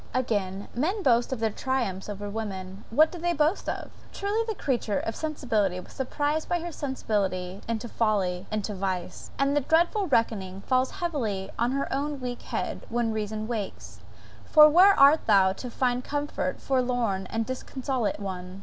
[0.15, 3.91] Again; men boast of their triumphs over women, what do they boast of?
[4.11, 9.55] Truly the creature of sensibility was surprised by her sensibility into folly into vice;* and
[9.55, 13.99] the dreadful reckoning falls heavily on her own weak head, when reason wakes.
[14.43, 18.59] For where art thou to find comfort, forlorn and disconsolate one?